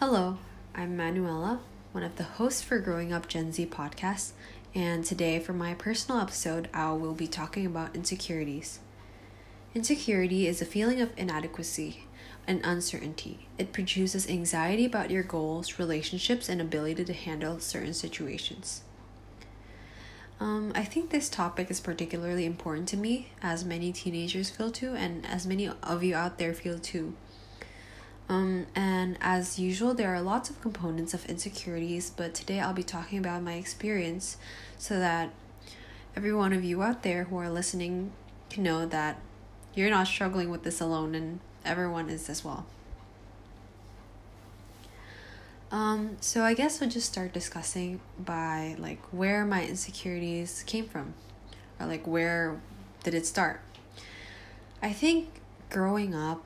[0.00, 0.38] Hello,
[0.76, 1.58] I'm Immanuella,
[1.90, 4.30] one of the hosts for Growing Up Gen Z podcast,
[4.72, 8.78] and today for my personal episode, I will be talking about insecurities.
[9.74, 12.04] Insecurity is a feeling of inadequacy
[12.46, 13.48] and uncertainty.
[13.58, 18.82] It produces anxiety about your goals, relationships, and ability to handle certain situations.
[20.38, 24.94] Um, I think this topic is particularly important to me, as many teenagers feel too,
[24.94, 27.14] and as many of you out there feel too.
[28.28, 32.82] Um, and as usual, there are lots of components of insecurities, but today I'll be
[32.82, 34.36] talking about my experience
[34.76, 35.30] so that
[36.14, 38.12] every one of you out there who are listening
[38.50, 39.18] can know that
[39.74, 42.66] you're not struggling with this alone and everyone is as well.
[45.70, 51.14] Um, so I guess we'll just start discussing by like where my insecurities came from
[51.78, 52.60] or like where
[53.04, 53.60] did it start.
[54.82, 55.28] I think
[55.70, 56.44] growing up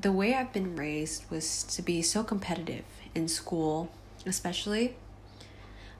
[0.00, 3.90] the way I've been raised was to be so competitive in school,
[4.24, 4.96] especially.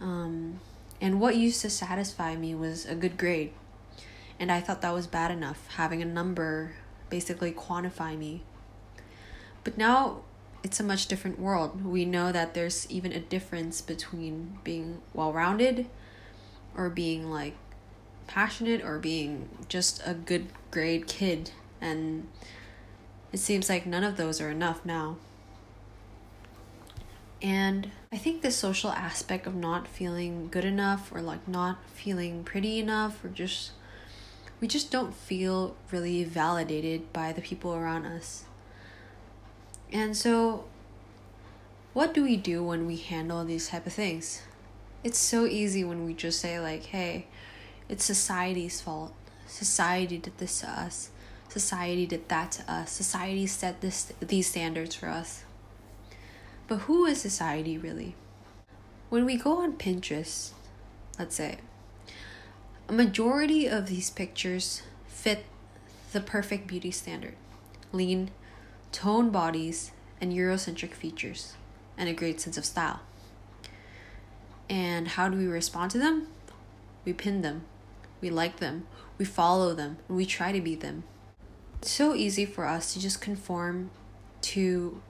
[0.00, 0.60] Um,
[1.00, 3.52] and what used to satisfy me was a good grade.
[4.38, 6.72] And I thought that was bad enough, having a number
[7.08, 8.42] basically quantify me.
[9.62, 10.22] But now
[10.62, 11.84] it's a much different world.
[11.84, 15.86] We know that there's even a difference between being well rounded
[16.76, 17.54] or being like
[18.26, 21.50] passionate or being just a good grade kid.
[21.80, 22.28] And
[23.34, 25.16] it seems like none of those are enough now.
[27.42, 32.44] And I think the social aspect of not feeling good enough or like not feeling
[32.44, 33.72] pretty enough or just
[34.60, 38.44] we just don't feel really validated by the people around us.
[39.92, 40.66] And so
[41.92, 44.42] what do we do when we handle these type of things?
[45.02, 47.26] It's so easy when we just say like, "Hey,
[47.88, 49.12] it's society's fault.
[49.48, 51.10] Society did this to us."
[51.48, 52.90] Society did that to us.
[52.90, 55.44] Society set this these standards for us.
[56.66, 58.16] But who is society really?
[59.08, 60.50] When we go on Pinterest,
[61.18, 61.58] let's say,
[62.88, 65.44] a majority of these pictures fit
[66.12, 67.34] the perfect beauty standard
[67.92, 68.30] lean,
[68.90, 71.54] toned bodies, and Eurocentric features,
[71.96, 73.00] and a great sense of style.
[74.68, 76.26] And how do we respond to them?
[77.04, 77.62] We pin them,
[78.20, 81.04] we like them, we follow them, and we try to be them
[81.90, 83.90] so easy for us to just conform
[84.42, 85.00] to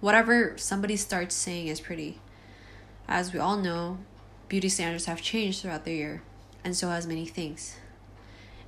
[0.00, 2.20] whatever somebody starts saying is pretty.
[3.08, 3.98] As we all know,
[4.48, 6.22] beauty standards have changed throughout the year,
[6.64, 7.76] and so has many things.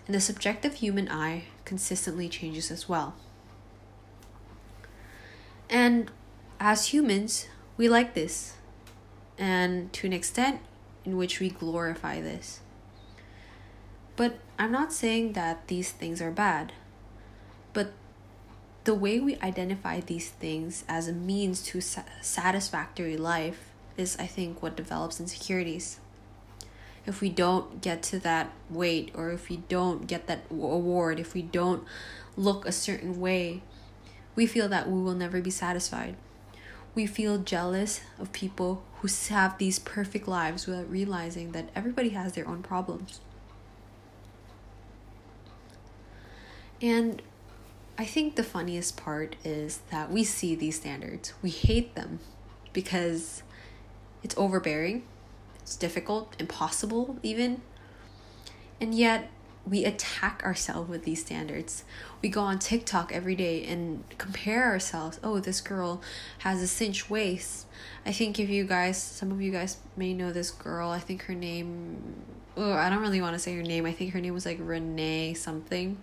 [0.06, 3.14] And the subjective human eye consistently changes as well.
[5.68, 6.10] And
[6.58, 7.46] as humans,
[7.76, 8.54] we like this,
[9.36, 10.60] and to an extent
[11.04, 12.60] in which we glorify this.
[14.16, 16.72] But I'm not saying that these things are bad.
[17.72, 17.92] But
[18.84, 24.26] the way we identify these things as a means to sa- satisfactory life is, I
[24.26, 26.00] think, what develops insecurities.
[27.04, 31.34] If we don't get to that weight, or if we don't get that award, if
[31.34, 31.84] we don't
[32.36, 33.62] look a certain way,
[34.34, 36.16] we feel that we will never be satisfied.
[36.94, 42.32] We feel jealous of people who have these perfect lives without realizing that everybody has
[42.32, 43.20] their own problems.
[46.80, 47.22] And
[48.00, 51.34] I think the funniest part is that we see these standards.
[51.42, 52.20] We hate them
[52.72, 53.42] because
[54.22, 55.02] it's overbearing,
[55.60, 57.60] it's difficult, impossible, even.
[58.80, 59.30] And yet,
[59.66, 61.82] we attack ourselves with these standards.
[62.22, 65.18] We go on TikTok every day and compare ourselves.
[65.24, 66.00] Oh, this girl
[66.38, 67.66] has a cinch waist.
[68.06, 70.90] I think if you guys, some of you guys may know this girl.
[70.90, 72.22] I think her name,
[72.56, 73.84] oh, I don't really want to say her name.
[73.84, 75.98] I think her name was like Renee something.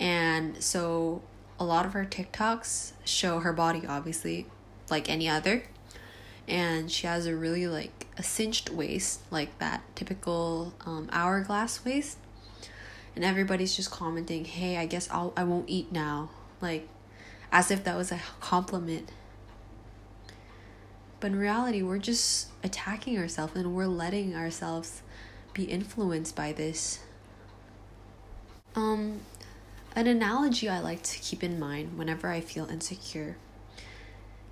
[0.00, 1.22] And so
[1.58, 4.46] a lot of her TikToks show her body, obviously,
[4.90, 5.64] like any other.
[6.46, 12.18] And she has a really like a cinched waist, like that typical um, hourglass waist.
[13.14, 16.30] And everybody's just commenting, "Hey, I guess I'll I won't eat now,"
[16.60, 16.88] like
[17.50, 19.10] as if that was a compliment.
[21.20, 25.02] But in reality, we're just attacking ourselves and we're letting ourselves
[25.52, 27.00] be influenced by this.
[28.76, 29.20] Um,
[29.98, 33.36] an analogy I like to keep in mind whenever I feel insecure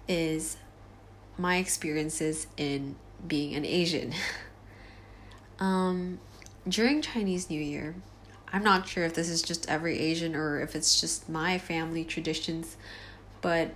[0.09, 0.57] is
[1.39, 4.13] my experiences in being an Asian.
[5.61, 6.19] um,
[6.69, 7.95] during Chinese New Year,
[8.53, 12.03] I'm not sure if this is just every Asian or if it's just my family
[12.03, 12.77] traditions,
[13.41, 13.71] but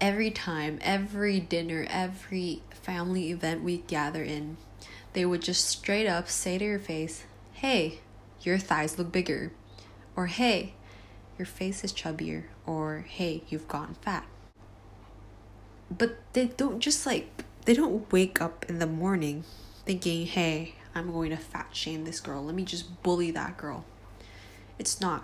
[0.00, 4.58] every time, every dinner, every family event we gather in,
[5.12, 7.24] they would just straight up say to your face,
[7.54, 7.98] Hey,
[8.42, 9.50] your thighs look bigger
[10.18, 10.74] or hey,
[11.38, 14.26] your face is chubbier, or hey, you've gotten fat.
[15.96, 19.44] but they don't just like they don't wake up in the morning
[19.86, 22.42] thinking, "Hey, I'm going to fat shame this girl.
[22.44, 23.84] Let me just bully that girl."
[24.78, 25.22] It's not.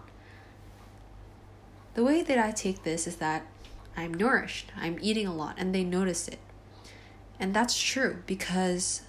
[1.94, 3.42] The way that I take this is that
[3.96, 6.38] I'm nourished, I'm eating a lot, and they notice it.
[7.40, 9.02] And that's true because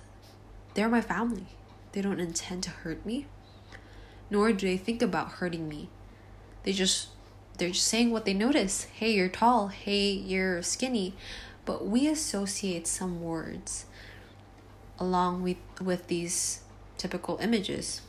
[0.74, 1.48] they're my family.
[1.92, 3.28] They don't intend to hurt me,
[4.30, 5.90] nor do they think about hurting me.
[6.64, 7.10] They just
[7.58, 8.84] they're just saying what they notice.
[8.86, 9.68] Hey, you're tall.
[9.68, 11.14] Hey, you're skinny.
[11.64, 13.86] But we associate some words
[15.00, 16.62] along with with these
[16.98, 18.02] typical images.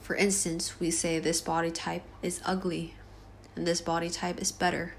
[0.00, 2.94] For instance, we say this body type is ugly
[3.54, 4.94] and this body type is better.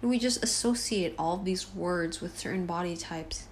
[0.00, 3.48] And we just associate all of these words with certain body types.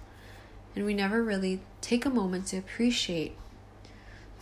[0.75, 3.35] And we never really take a moment to appreciate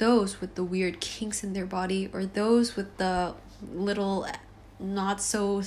[0.02, 3.36] those with the weird kinks in their body or those with the
[3.72, 4.26] little
[4.80, 5.62] not so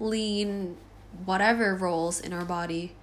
[0.00, 0.76] lean
[1.24, 2.96] whatever roles in our body.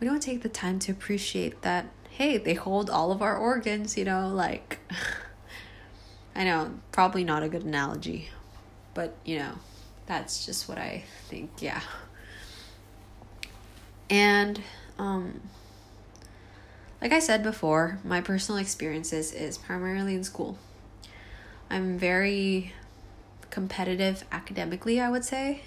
[0.00, 3.98] We don't take the time to appreciate that hey, they hold all of our organs,
[3.98, 4.78] you know, like
[6.34, 8.30] I know, probably not a good analogy,
[8.94, 9.52] but you know,
[10.06, 11.82] that's just what I think, yeah.
[14.08, 14.62] And
[14.98, 15.42] um
[17.00, 20.58] like I said before, my personal experiences is primarily in school.
[21.70, 22.72] I'm very
[23.50, 25.62] competitive academically, I would say.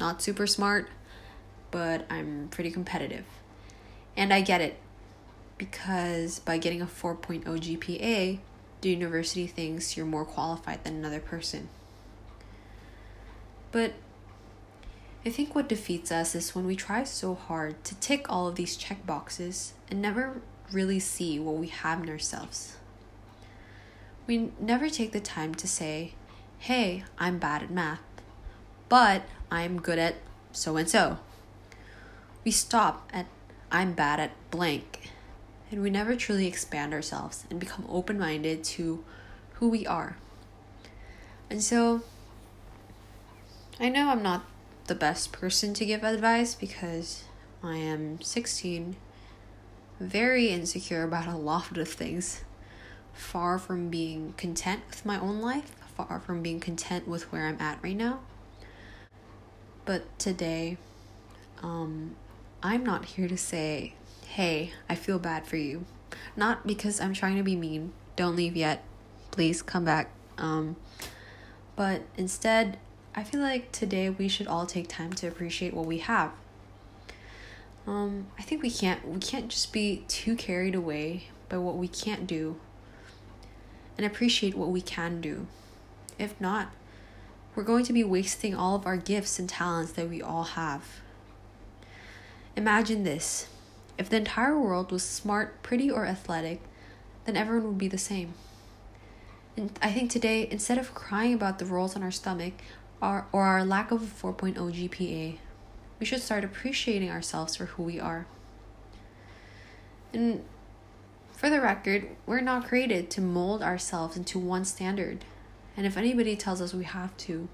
[0.00, 0.88] Not super smart,
[1.70, 3.24] but I'm pretty competitive.
[4.16, 4.78] And I get it
[5.58, 8.38] because by getting a 4.0 GPA,
[8.80, 11.68] the university thinks you're more qualified than another person.
[13.72, 13.94] But
[15.24, 18.56] I think what defeats us is when we try so hard to tick all of
[18.56, 20.42] these check boxes and never
[20.72, 22.76] really see what we have in ourselves.
[24.26, 26.14] We never take the time to say,
[26.58, 28.00] hey, I'm bad at math,
[28.88, 30.16] but I'm good at
[30.52, 31.18] so and so.
[32.44, 33.26] We stop at
[33.70, 35.10] I'm bad at blank
[35.70, 39.04] and we never truly expand ourselves and become open minded to
[39.54, 40.16] who we are.
[41.50, 42.02] And so,
[43.80, 44.44] I know I'm not
[44.86, 47.24] the best person to give advice because
[47.62, 48.96] I am 16,
[50.00, 52.42] very insecure about a lot of things,
[53.12, 57.60] far from being content with my own life, far from being content with where I'm
[57.60, 58.20] at right now.
[59.84, 60.78] But today,
[61.62, 62.16] um,
[62.62, 63.94] I'm not here to say
[64.34, 65.84] hey, I feel bad for you.
[66.34, 67.92] Not because I'm trying to be mean.
[68.16, 68.82] Don't leave yet.
[69.30, 70.10] Please come back.
[70.38, 70.74] Um,
[71.76, 72.78] but instead,
[73.14, 76.32] I feel like today we should all take time to appreciate what we have.
[77.86, 81.88] Um, I think we can't we can't just be too carried away by what we
[81.88, 82.56] can't do
[83.96, 85.46] and appreciate what we can do.
[86.18, 86.72] If not,
[87.54, 91.00] we're going to be wasting all of our gifts and talents that we all have.
[92.56, 93.48] Imagine this
[93.96, 96.60] if the entire world was smart, pretty, or athletic,
[97.26, 98.34] then everyone would be the same.
[99.56, 102.54] And I think today, instead of crying about the rolls on our stomach
[103.00, 105.38] or, or our lack of a 4.0 GPA,
[105.98, 108.26] we should start appreciating ourselves for who we are.
[110.12, 110.44] And
[111.32, 115.24] for the record, we're not created to mold ourselves into one standard.
[115.76, 117.48] And if anybody tells us we have to,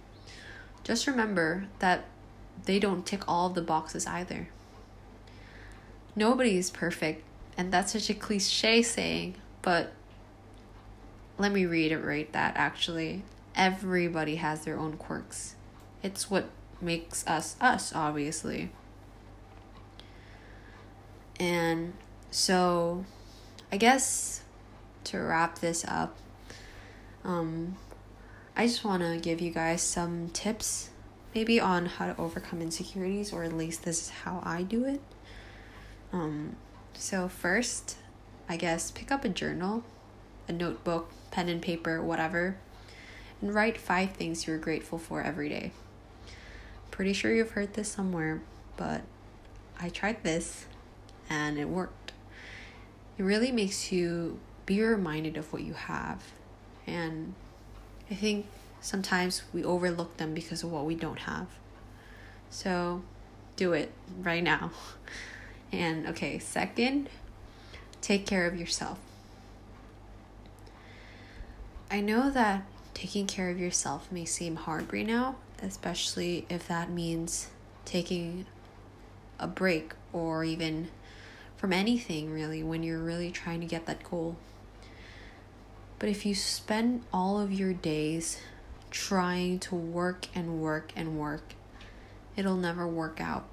[0.84, 2.04] just remember that
[2.64, 4.48] they don't tick all of the boxes either
[6.14, 7.24] nobody is perfect.
[7.56, 9.92] And that's such a cliche saying, but
[11.38, 13.22] let me reiterate that actually.
[13.54, 15.56] Everybody has their own quirks.
[16.02, 16.48] It's what
[16.82, 18.70] makes us us, obviously.
[21.38, 21.94] And
[22.30, 23.04] so,
[23.72, 24.42] I guess
[25.04, 26.16] to wrap this up,
[27.24, 27.76] um,
[28.56, 30.90] I just want to give you guys some tips,
[31.34, 35.00] maybe on how to overcome insecurities, or at least this is how I do it.
[36.12, 36.56] Um,
[36.92, 37.96] so, first,
[38.48, 39.84] I guess pick up a journal,
[40.46, 42.56] a notebook, pen and paper, whatever,
[43.40, 45.72] and write five things you're grateful for every day.
[47.00, 48.42] Pretty sure you've heard this somewhere,
[48.76, 49.00] but
[49.80, 50.66] I tried this
[51.30, 52.12] and it worked.
[53.16, 56.22] It really makes you be reminded of what you have.
[56.86, 57.32] And
[58.10, 58.44] I think
[58.82, 61.46] sometimes we overlook them because of what we don't have.
[62.50, 63.00] So
[63.56, 64.72] do it right now.
[65.72, 67.08] And okay, second,
[68.02, 68.98] take care of yourself.
[71.90, 76.90] I know that taking care of yourself may seem hard right now, especially if that
[76.90, 77.48] means
[77.84, 78.46] taking
[79.38, 80.88] a break or even
[81.56, 84.36] from anything really when you're really trying to get that goal.
[85.98, 88.38] But if you spend all of your days
[88.90, 91.54] trying to work and work and work
[92.36, 93.44] it'll never work out.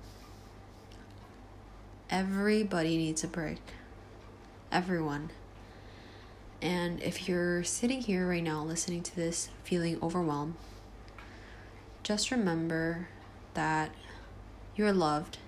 [2.10, 3.62] Everybody needs a break.
[4.72, 5.30] Everyone.
[6.62, 10.56] And if you're sitting here right now listening to this feeling overwhelmed,
[12.08, 13.10] just remember
[13.54, 13.92] that
[14.78, 15.40] you're loved.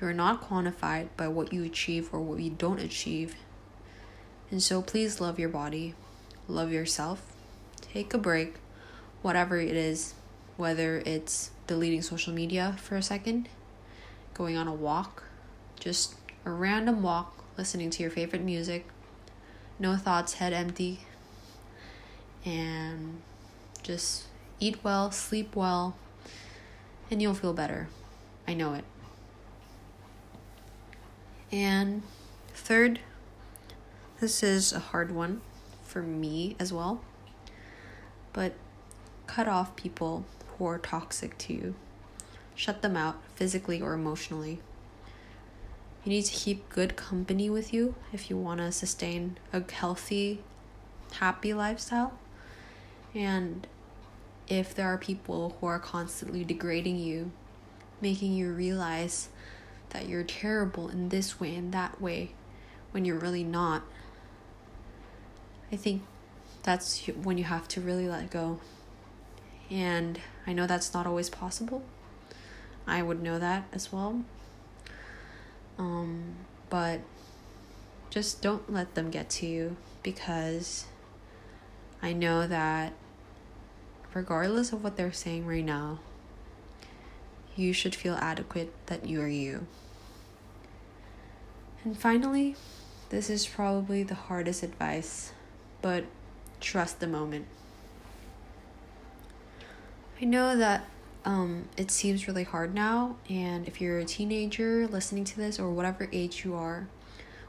[0.00, 3.36] You're not quantified by what you achieve or what you don't achieve.
[4.50, 5.94] And so please love your body,
[6.48, 7.20] love yourself,
[7.82, 8.54] take a break,
[9.20, 10.14] whatever it is,
[10.56, 13.50] whether it's deleting social media for a second,
[14.32, 15.24] going on a walk,
[15.78, 16.14] just
[16.46, 18.86] a random walk, listening to your favorite music,
[19.78, 21.00] no thoughts, head empty,
[22.46, 23.20] and
[23.82, 24.24] just
[24.60, 25.96] eat well, sleep well,
[27.10, 27.88] and you'll feel better.
[28.46, 28.84] I know it.
[31.50, 32.02] And
[32.54, 33.00] third,
[34.20, 35.40] this is a hard one
[35.84, 37.00] for me as well,
[38.32, 38.54] but
[39.26, 40.24] cut off people
[40.58, 41.74] who are toxic to you.
[42.54, 44.60] Shut them out physically or emotionally.
[46.04, 50.40] You need to keep good company with you if you want to sustain a healthy,
[51.12, 52.18] happy lifestyle.
[53.14, 53.66] And
[54.48, 57.30] if there are people who are constantly degrading you,
[58.00, 59.28] making you realize
[59.90, 62.32] that you're terrible in this way and that way
[62.90, 63.82] when you're really not,
[65.70, 66.02] I think
[66.62, 68.60] that's when you have to really let go.
[69.70, 71.82] And I know that's not always possible.
[72.86, 74.24] I would know that as well.
[75.78, 76.36] Um,
[76.70, 77.00] but
[78.10, 80.86] just don't let them get to you because
[82.02, 82.94] I know that
[84.14, 85.98] regardless of what they're saying right now,
[87.56, 89.66] you should feel adequate that you are you.
[91.84, 92.56] And finally,
[93.10, 95.32] this is probably the hardest advice,
[95.82, 96.04] but
[96.60, 97.46] trust the moment.
[100.20, 100.84] I know that
[101.24, 105.70] um, it seems really hard now, and if you're a teenager listening to this or
[105.70, 106.88] whatever age you are,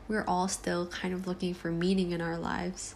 [0.08, 2.96] we're all still kind of looking for meaning in our lives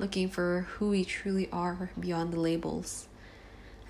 [0.00, 3.06] looking for who we truly are beyond the labels.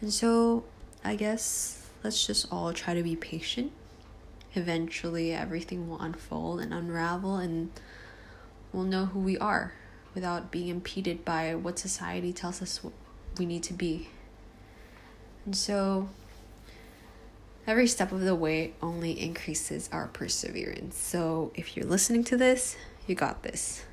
[0.00, 0.64] And so,
[1.04, 3.72] I guess let's just all try to be patient.
[4.54, 7.70] Eventually, everything will unfold and unravel, and
[8.72, 9.72] we'll know who we are
[10.14, 12.80] without being impeded by what society tells us
[13.38, 14.08] we need to be.
[15.46, 16.08] And so,
[17.66, 20.96] every step of the way only increases our perseverance.
[20.96, 22.76] So, if you're listening to this,
[23.06, 23.84] you got this.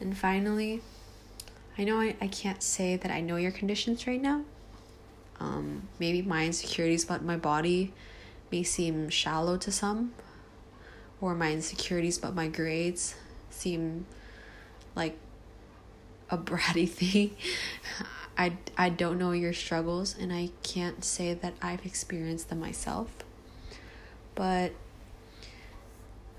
[0.00, 0.82] And finally,
[1.76, 4.42] I know I, I can't say that I know your conditions right now.
[5.40, 7.92] Um, maybe my insecurities about my body
[8.50, 10.12] may seem shallow to some,
[11.20, 13.14] or my insecurities about my grades
[13.50, 14.06] seem
[14.94, 15.16] like
[16.30, 17.36] a bratty thing.
[18.36, 23.10] I, I don't know your struggles, and I can't say that I've experienced them myself.
[24.36, 24.72] But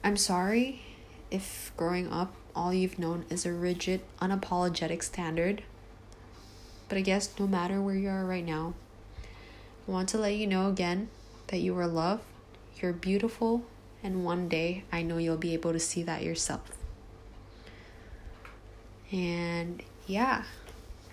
[0.02, 0.82] I'm sorry
[1.30, 5.64] if growing up all you've known is a rigid, unapologetic standard.
[6.90, 8.74] But I guess no matter where you are right now,
[9.88, 11.08] I want to let you know again
[11.48, 12.24] that you are loved,
[12.82, 13.64] you're beautiful,
[14.04, 16.78] and one day I know you'll be able to see that yourself.
[19.10, 20.44] And yeah,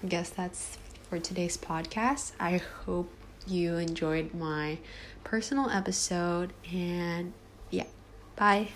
[0.03, 2.33] I guess that's for today's podcast.
[2.41, 3.09] I hope
[3.47, 4.79] you enjoyed my
[5.23, 7.33] personal episode, and
[7.71, 7.87] yeah,
[8.35, 8.71] bye.